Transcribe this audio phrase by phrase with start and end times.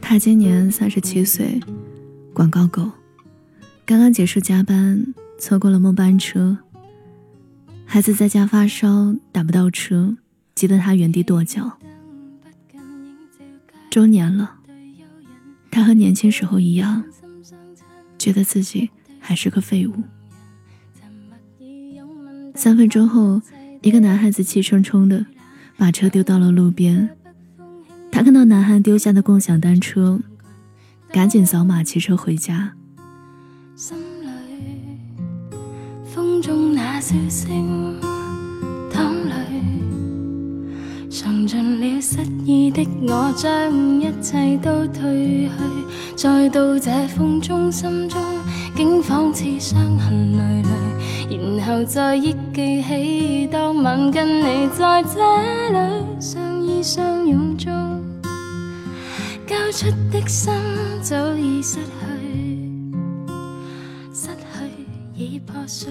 [0.00, 1.58] 他今年三十七岁，
[2.32, 2.88] 广告狗，
[3.84, 5.04] 刚刚结束加班，
[5.38, 6.56] 错过了末班车。
[7.84, 10.16] 孩子在家发烧，打不到车，
[10.54, 11.78] 急得他原地跺脚。
[13.90, 14.56] 周年了，
[15.68, 17.02] 他和年轻时候一样，
[18.16, 19.94] 觉得自己还是个废物。
[22.56, 23.42] 三分钟后，
[23.82, 25.26] 一个男孩子气冲冲的
[25.76, 27.10] 把车丢到了路边。
[28.12, 30.20] 他看到男孩丢下的共享单车，
[31.10, 32.72] 赶紧扫码骑车回家。
[33.74, 34.28] 心里
[36.04, 37.96] 风中那笑声，
[38.88, 39.34] 淌泪，
[41.10, 45.50] 尝尽了失意的我，将一切都褪去，
[46.16, 48.22] 再到这风中，心中
[48.76, 50.68] 竟仿似伤痕累累，
[51.38, 55.20] 然后再忆记起当晚跟你在这
[55.72, 57.72] 里相依相拥中，
[59.46, 60.52] 交出的心
[61.02, 62.92] 早已失去，
[64.12, 64.70] 失去
[65.14, 65.90] 已破碎，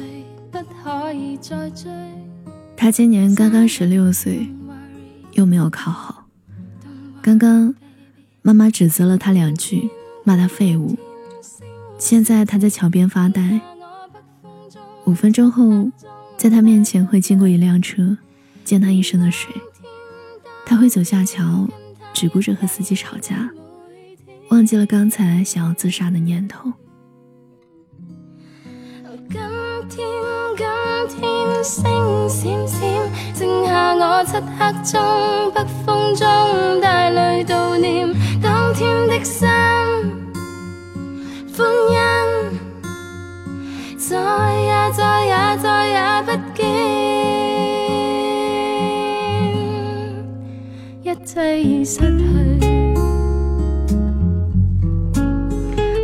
[0.51, 1.91] 不可以再追。
[2.75, 4.47] 他今年刚刚十六岁，
[5.33, 6.25] 又没有考好。
[7.21, 7.73] 刚刚，
[8.41, 9.89] 妈妈指责了他两句，
[10.23, 10.97] 骂他废物。
[11.97, 13.61] 现在他在桥边发呆。
[15.05, 15.89] 五分钟后，
[16.37, 18.17] 在他面前会经过一辆车，
[18.63, 19.53] 溅他一身的水。
[20.65, 21.67] 他会走下桥。
[22.15, 23.49] 只顾着和司机吵架，
[24.49, 26.71] 忘记了刚才想要自杀的念头。
[29.31, 29.41] 今
[29.89, 30.07] 天，
[31.09, 31.83] 今天星
[32.37, 32.79] 闪闪，
[33.33, 35.01] 剩下我漆黑中、
[35.55, 38.07] 北风中带泪悼念
[38.39, 39.49] 当天的心，
[41.57, 41.65] 欢
[43.97, 44.13] 欣，
[44.95, 46.63] 再也再也不见。
[51.01, 52.23] 一切已失去，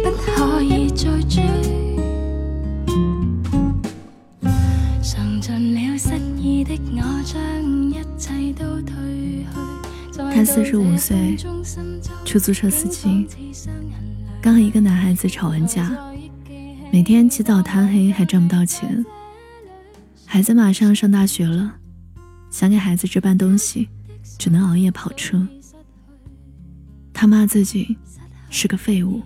[0.03, 1.43] 不可以再追。
[5.73, 7.01] 了失意的一
[8.17, 9.45] 切都褪去。
[10.33, 11.35] 他四十五岁，
[12.25, 13.27] 出租车司机，
[14.41, 15.91] 刚和一个男孩子吵完架，
[16.91, 19.05] 每天起早贪黑还赚不到钱。
[20.25, 21.75] 孩子马上上大学了，
[22.49, 23.87] 想给孩子置办东西。
[24.37, 25.45] 只能熬夜跑车，
[27.11, 27.97] 他骂自己
[28.49, 29.21] 是个废物。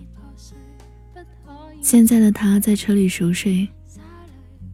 [1.80, 3.68] 现在的他在车里熟睡，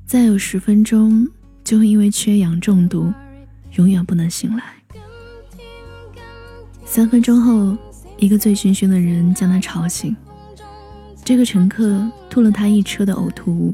[0.06, 1.29] 再有十分钟
[1.62, 3.12] 就会因为缺氧中毒，
[3.77, 4.65] 永远不能醒来。
[6.87, 7.77] 三分钟后，
[8.17, 10.17] 一个醉醺醺的人将他吵醒，
[11.31, 13.73] 这个乘客吐了他一车的呕吐物，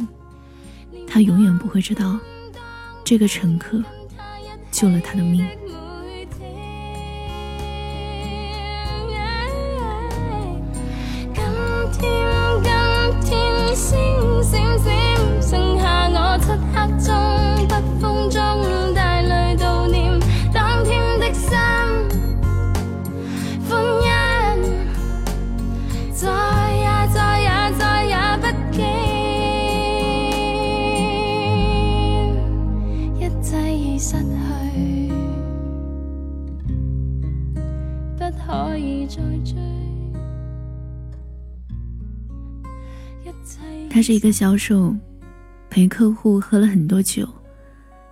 [1.07, 2.21] 他永远不会知道，
[3.03, 3.83] 这个乘客
[4.71, 5.43] 救了他的命。
[43.97, 44.95] 他是一个销售，
[45.71, 47.27] 陪客户喝了很多酒，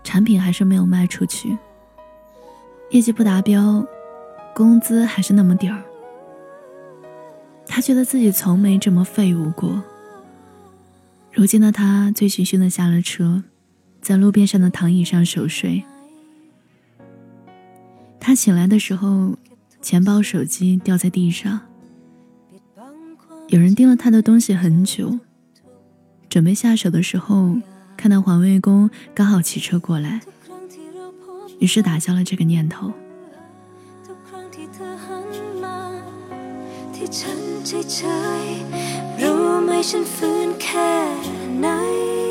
[0.03, 1.59] 产品还是没有卖出去，
[2.89, 3.87] 业绩不达标，
[4.55, 5.85] 工资还是那么点儿。
[7.67, 9.83] 他觉得自己从没这么废物过。
[11.31, 13.45] 如今的他醉醺醺的下了车，
[14.01, 15.85] 在路边上的躺椅上熟睡。
[18.19, 19.35] 他醒来的时候，
[19.83, 21.61] 钱包、手机掉在地上，
[23.49, 25.19] 有人盯了他的东西很久。
[26.35, 27.55] 准备下手的时候，
[27.97, 30.21] 看到环卫工刚好骑车过来，
[31.61, 32.93] 于是打消了这个念头。
[40.59, 42.24] ใค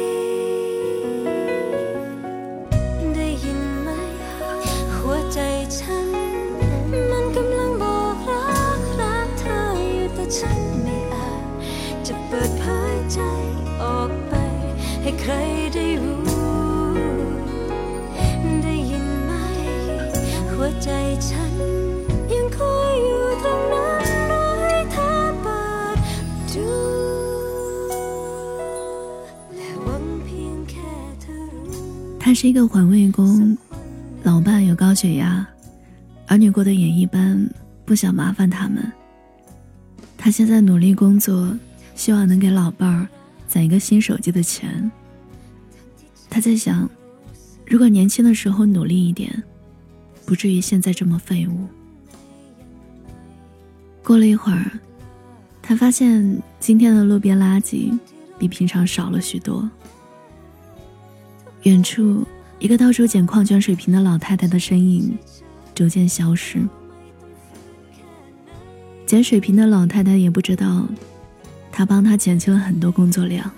[32.44, 33.58] 是一个环卫工，
[34.22, 35.48] 老伴有高血压，
[36.28, 37.50] 儿女过得也一般，
[37.86, 38.84] 不想麻烦他们。
[40.18, 41.58] 他现在努力工作，
[41.96, 43.08] 希望能给老伴儿
[43.48, 44.92] 攒一个新手机的钱。
[46.30, 46.90] 他在想，
[47.66, 49.42] 如果年轻的时候努力一点，
[50.26, 51.66] 不至于现在这么废物。
[54.04, 54.70] 过了一会儿，
[55.62, 57.98] 他发现今天的路边垃圾
[58.38, 59.72] 比平常少了许多。
[61.64, 62.28] 远处，
[62.60, 65.18] 一个到处捡矿泉水瓶的老太太的身影
[65.74, 66.60] 逐渐消失。
[69.06, 70.86] 捡水瓶的老太太也不知道，
[71.72, 73.50] 她帮她减轻了很多工作量。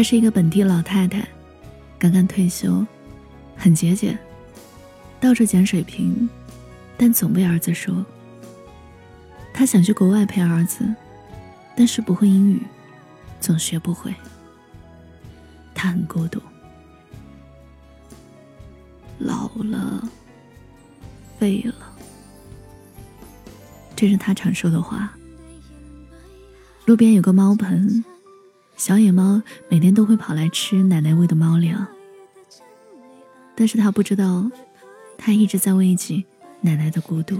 [0.00, 1.28] 她是一个本地老太太，
[1.98, 2.86] 刚刚退休，
[3.54, 4.18] 很节俭，
[5.20, 6.26] 到处捡水瓶，
[6.96, 8.02] 但总被儿子说。
[9.52, 10.90] 她想去国外陪儿子，
[11.76, 12.62] 但是不会英语，
[13.42, 14.10] 总学不会。
[15.74, 16.40] 她很孤独，
[19.18, 20.08] 老了，
[21.38, 21.74] 废了，
[23.94, 25.12] 这是她常说的话。
[26.86, 28.02] 路边有个猫盆。
[28.80, 31.86] 小野猫每天都会跑来吃奶奶喂的猫粮，
[33.54, 34.50] 但是它不知道，
[35.18, 36.24] 它一直在慰藉
[36.62, 37.38] 奶奶的孤独。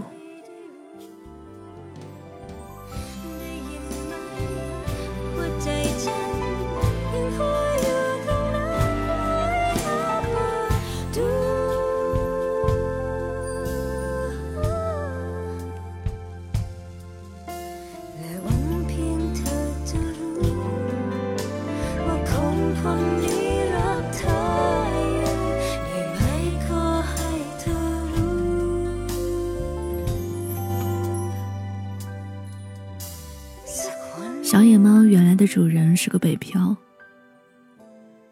[35.50, 36.76] 主人是个北漂，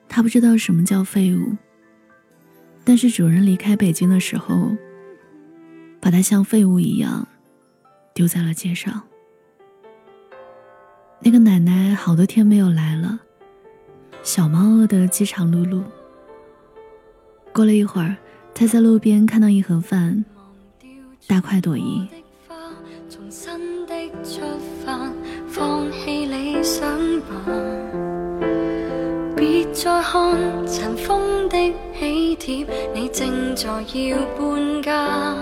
[0.08, 1.56] 他不知道什么叫废物，
[2.84, 4.70] 但是主人离开北京的时候，
[5.98, 7.26] 把它像废物一样
[8.14, 9.02] 丢在了街上。
[11.18, 13.18] 那个奶奶好多天没有来了，
[14.22, 15.82] 小猫饿得饥肠辘辘。
[17.52, 18.16] 过了一会儿，
[18.54, 20.24] 他在路边看到一盒饭，
[21.26, 22.08] 大快朵颐。
[29.80, 31.56] 再看尘封的
[31.96, 35.36] 喜帖，你正在要搬家。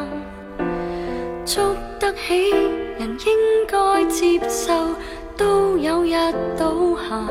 [1.46, 2.50] 捉得起
[2.98, 4.90] 人应该接受，
[5.38, 6.12] 都有日
[6.58, 7.26] 倒下。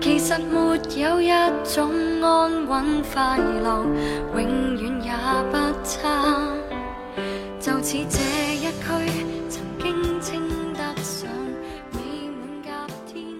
[0.00, 1.30] 其实没有一
[1.62, 1.88] 种
[2.20, 3.86] 安稳快乐，
[4.34, 5.12] 永远也
[5.52, 6.48] 不差。
[7.60, 8.18] 就似这
[8.56, 10.42] 一区，曾经清。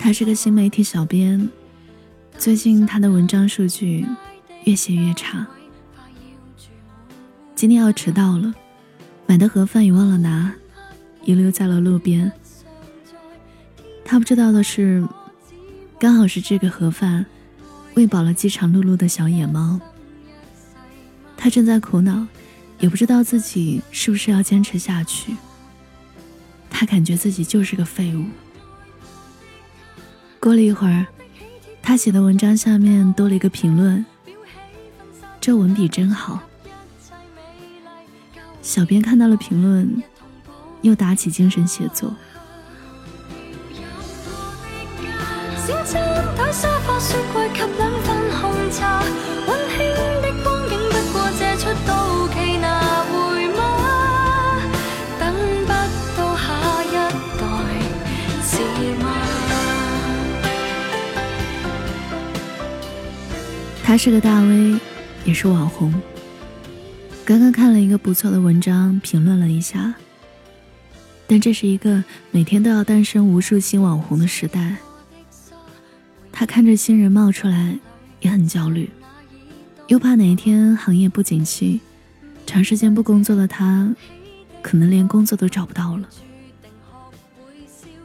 [0.02, 1.50] 他是个新媒体小编，
[2.40, 4.06] 最近他的文章数据
[4.64, 5.46] 越写越差。
[7.54, 8.54] 今天要迟到了，
[9.26, 10.50] 买的盒饭也忘了拿，
[11.22, 12.32] 遗留在了路边。
[14.06, 15.06] 他不知道的是，
[15.98, 17.26] 刚好是这个盒饭
[17.92, 19.78] 喂饱了饥肠辘辘的小野猫。
[21.36, 22.26] 他正在苦恼，
[22.78, 25.36] 也不知道自己是不是要坚持下去。
[26.70, 28.24] 他感觉自己就是个废物。
[30.40, 31.06] 过了一会儿，
[31.90, 34.06] 他写的文章下面多了一个评论
[35.42, 36.38] ：“这文笔真好。”
[38.62, 40.00] 小编看到了评论，
[40.82, 42.14] 又打起精神写作。
[63.90, 64.78] 他是个大 V，
[65.24, 65.92] 也是网红。
[67.24, 69.92] 刚刚看了一个不错的文章，评论了一下。
[71.26, 74.76] 但这是一个每天都要诞生无数新网红的时代。
[76.30, 77.80] 他看着新人冒出来，
[78.20, 78.88] 也很焦虑，
[79.88, 81.80] 又怕哪一天行业不景气，
[82.46, 83.92] 长时间不工作的他
[84.62, 86.08] 可能连工作都找不到了。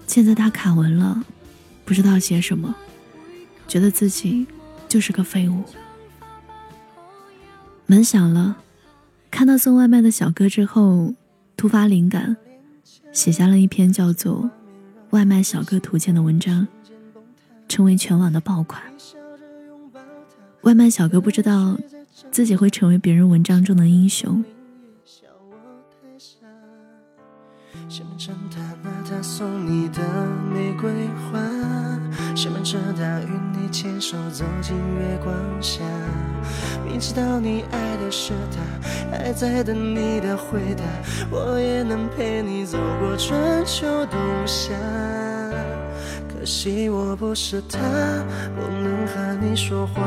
[0.07, 1.23] 现在他卡文了，
[1.85, 2.73] 不知道写什么，
[3.67, 4.47] 觉得自己
[4.87, 5.63] 就是个废物。
[7.85, 8.57] 门响了，
[9.29, 11.13] 看到送外卖的小哥之后，
[11.55, 12.37] 突发灵感，
[13.11, 14.43] 写下了一篇叫做
[15.11, 16.67] 《外卖小哥图鉴》的文章，
[17.67, 18.81] 成为全网的爆款。
[20.61, 21.77] 外卖小哥不知道
[22.31, 24.43] 自己会成为别人文章中的英雄。
[29.07, 30.01] 他送你的
[30.51, 30.91] 玫瑰
[31.31, 31.39] 花，
[32.45, 35.81] 写满着他与你牵手走进月光下。
[36.85, 40.83] 明知道你爱的是他，还在等你的回答。
[41.31, 44.75] 我也能陪你走过春秋冬夏。
[46.29, 47.79] 可惜我不是他，
[48.55, 50.03] 不能和你说话。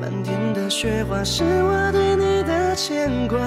[0.00, 3.38] 满天的雪花是我对你的牵挂。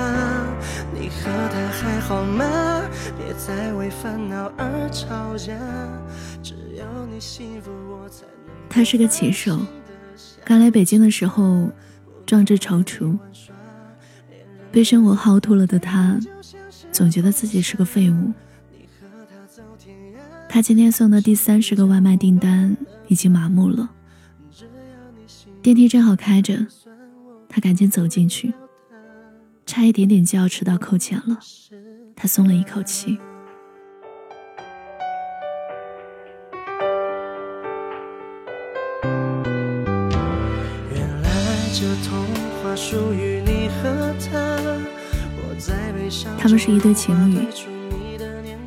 [0.93, 2.81] 你和他还好吗？
[3.17, 5.53] 别再为烦恼而吵架。
[8.69, 9.59] 他是个骑手，
[10.45, 11.69] 刚来北京的时候
[12.25, 13.17] 壮志踌躇，
[14.71, 16.19] 被生活薅秃了的他，
[16.91, 18.31] 总觉得自己是个废物。
[20.47, 22.75] 他今天送的第三十个外卖订单
[23.07, 23.89] 已经麻木了，
[25.61, 26.65] 电梯正好开着，
[27.47, 28.53] 他赶紧走进去，
[29.65, 31.37] 差一点点就要迟到扣钱了，
[32.15, 33.19] 他松了一口气。
[46.49, 47.45] 他们是一对情侣，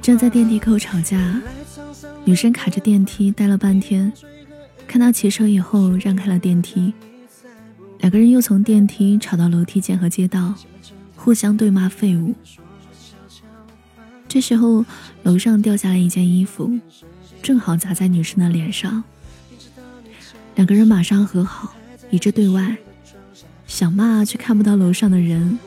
[0.00, 1.42] 正在电梯口吵架。
[2.24, 4.12] 女生卡着电梯待了半天，
[4.86, 6.94] 看到骑车以后让开了电梯，
[7.98, 10.54] 两个人又从电梯吵到楼梯间和街道，
[11.16, 12.36] 互相对骂废物。
[14.28, 14.84] 这时候
[15.24, 16.70] 楼上掉下来一件衣服，
[17.42, 19.02] 正好砸在女生的脸上，
[20.54, 21.74] 两个人马上和好，
[22.10, 22.76] 一致对外，
[23.66, 25.58] 想骂却看不到楼上的人，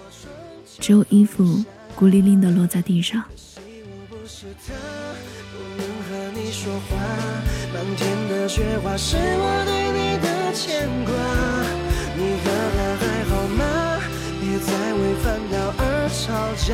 [0.79, 3.23] 只有衣服孤零零的落在地上。
[3.23, 4.73] 可惜我不是他。
[5.51, 6.97] 不能和你说话，
[7.73, 11.13] 漫天的雪花是我对你的牵挂。
[12.17, 13.63] 你和他还好吗？
[14.41, 16.23] 别再为烦恼而吵
[16.67, 16.69] 架。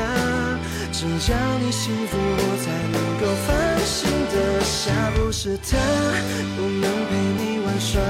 [0.91, 3.49] 只要你幸福，我才能够放
[3.85, 4.91] 心的下。
[5.15, 5.77] 不是他
[6.57, 8.01] 不能陪你玩耍，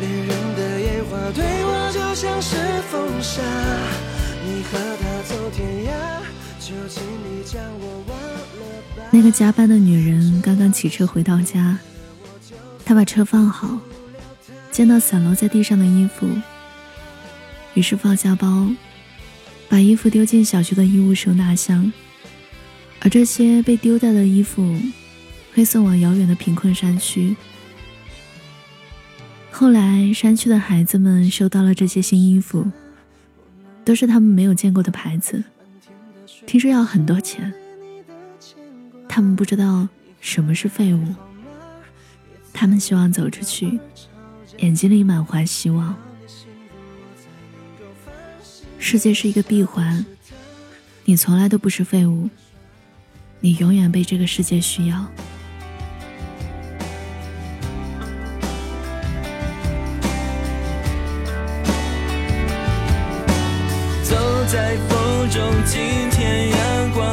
[0.00, 2.56] 恋人的烟花对我就像是
[2.90, 3.42] 风沙。
[4.44, 5.90] 你和他走天涯，
[9.10, 11.78] 那个加班的女人刚刚骑车回到家，
[12.84, 13.78] 她把车放好，
[14.70, 16.26] 见到散落在地上的衣服，
[17.74, 18.68] 于是放下包，
[19.68, 21.92] 把衣服丢进小区的衣物收纳箱。
[23.00, 24.76] 而这些被丢掉的衣服，
[25.54, 27.36] 会送往遥远的贫困山区。
[29.50, 32.66] 后来，山区的孩子们收到了这些新衣服，
[33.84, 35.44] 都是他们没有见过的牌子，
[36.46, 37.52] 听说要很多钱。
[39.08, 39.88] 他们不知道
[40.20, 41.04] 什么是废物，
[42.52, 43.78] 他们希望走出去，
[44.58, 45.96] 眼睛里满怀希望。
[48.78, 50.06] 世界是一个闭环，
[51.04, 52.28] 你从来都不是废物，
[53.40, 55.04] 你永远被这个世界需要。
[64.04, 64.14] 走
[64.46, 65.42] 在风中，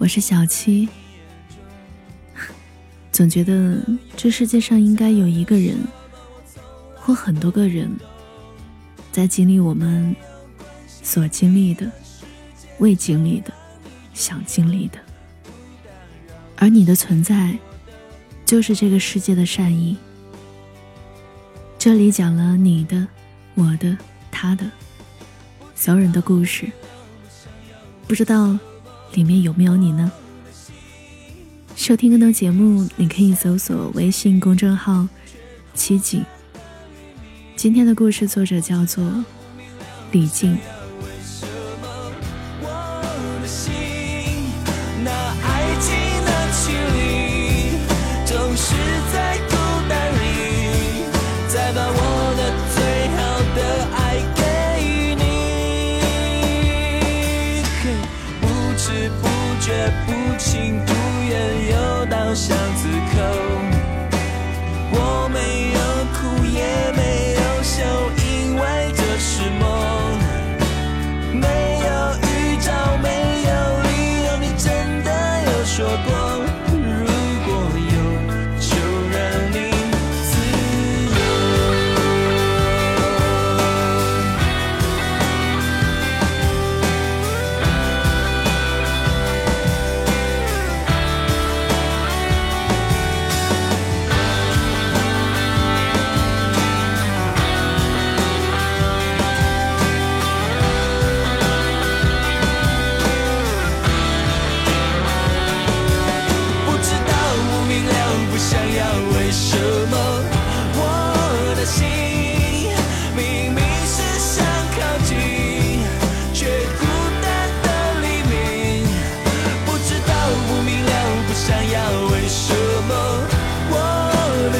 [0.00, 0.88] 我是小七。
[3.12, 3.78] 总觉得
[4.16, 5.76] 这世界上应该有一个人，
[6.94, 7.94] 或很多个人，
[9.12, 10.16] 在经历我们
[10.86, 11.86] 所经历的、
[12.78, 13.52] 未经历的、
[14.14, 14.98] 想经历的。
[16.56, 17.58] 而你的存在，
[18.46, 19.98] 就是这个世界的善意。
[21.78, 23.06] 这里讲了你的、
[23.54, 23.98] 我的、
[24.30, 24.64] 他的。
[25.74, 26.70] 小人的故事，
[28.08, 28.58] 不知道
[29.14, 30.10] 里面有没有你呢？
[31.76, 35.08] 收听更多节目，你可以搜索微信公众号
[35.74, 36.24] “七景”。
[37.56, 39.24] 今天的故事作者叫做
[40.12, 40.56] 李静。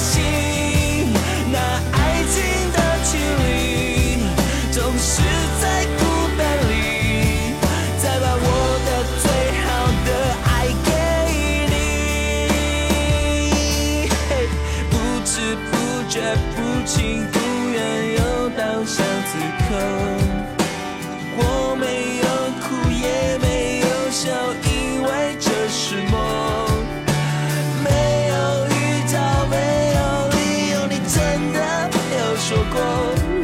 [0.01, 0.50] 心。
[32.91, 33.40] world.